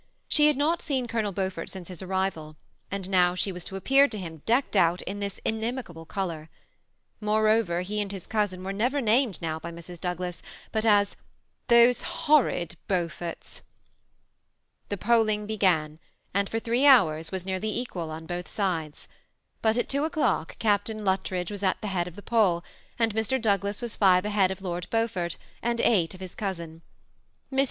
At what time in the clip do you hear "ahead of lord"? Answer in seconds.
24.25-24.87